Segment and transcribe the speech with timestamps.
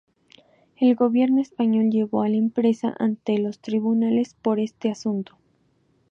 [0.77, 5.37] El gobierno español llevó a la empresa ante los tribunales por este asunto.